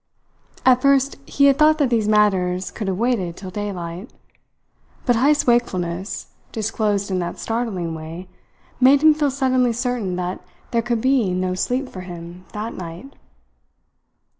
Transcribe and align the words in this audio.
At 0.65 0.81
first 0.81 1.17
he 1.27 1.45
had 1.45 1.59
thought 1.59 1.77
that 1.77 1.91
these 1.91 2.07
matters 2.07 2.71
could 2.71 2.87
have 2.87 2.97
waited 2.97 3.37
till 3.37 3.51
daylight; 3.51 4.09
but 5.05 5.15
Heyst's 5.15 5.45
wakefulness, 5.45 6.33
disclosed 6.51 7.11
in 7.11 7.19
that 7.19 7.37
startling 7.37 7.93
way, 7.93 8.27
made 8.79 9.03
him 9.03 9.13
feel 9.13 9.29
suddenly 9.29 9.73
certain 9.73 10.15
that 10.15 10.41
there 10.71 10.81
could 10.81 11.01
be 11.01 11.35
no 11.35 11.53
sleep 11.53 11.87
for 11.87 12.01
him 12.01 12.45
that 12.53 12.73
night. 12.73 13.13